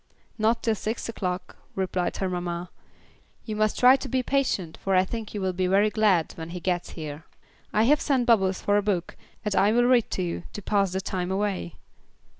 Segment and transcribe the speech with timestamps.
[0.39, 2.71] "Not till six o'clock," replied her mamma.
[3.45, 6.49] "You must try to be patient, for I think you will be very glad when
[6.49, 7.25] he gets here.
[7.71, 10.91] I have sent Bubbles for a book, and I will read to you, to pass
[10.91, 11.75] the time away."